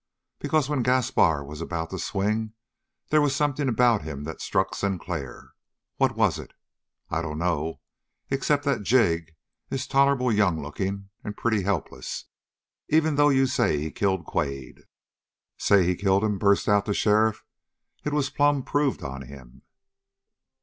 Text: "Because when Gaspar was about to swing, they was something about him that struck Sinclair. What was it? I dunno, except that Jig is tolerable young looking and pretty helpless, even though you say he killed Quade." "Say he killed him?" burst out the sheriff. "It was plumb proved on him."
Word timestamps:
"Because 0.39 0.67
when 0.67 0.81
Gaspar 0.81 1.43
was 1.43 1.61
about 1.61 1.91
to 1.91 1.99
swing, 1.99 2.53
they 3.11 3.19
was 3.19 3.35
something 3.35 3.69
about 3.69 4.01
him 4.01 4.23
that 4.23 4.41
struck 4.41 4.73
Sinclair. 4.73 5.51
What 5.97 6.15
was 6.15 6.39
it? 6.39 6.53
I 7.11 7.21
dunno, 7.21 7.81
except 8.31 8.65
that 8.65 8.81
Jig 8.81 9.35
is 9.69 9.85
tolerable 9.85 10.31
young 10.31 10.59
looking 10.59 11.09
and 11.23 11.37
pretty 11.37 11.61
helpless, 11.61 12.25
even 12.89 13.13
though 13.13 13.29
you 13.29 13.45
say 13.45 13.77
he 13.77 13.91
killed 13.91 14.25
Quade." 14.25 14.85
"Say 15.59 15.85
he 15.85 15.93
killed 15.95 16.23
him?" 16.23 16.39
burst 16.39 16.67
out 16.67 16.85
the 16.85 16.95
sheriff. 16.95 17.45
"It 18.03 18.11
was 18.11 18.31
plumb 18.31 18.63
proved 18.63 19.03
on 19.03 19.21
him." 19.21 19.61